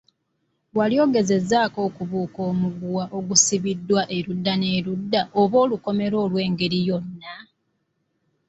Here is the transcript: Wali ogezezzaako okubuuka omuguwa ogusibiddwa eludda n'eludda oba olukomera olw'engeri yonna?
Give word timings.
Wali 0.77 0.95
ogezezzaako 1.05 1.79
okubuuka 1.87 2.39
omuguwa 2.51 3.03
ogusibiddwa 3.17 4.01
eludda 4.17 4.53
n'eludda 4.57 5.21
oba 5.41 5.55
olukomera 5.63 6.15
olw'engeri 6.23 6.79
yonna? 6.87 7.33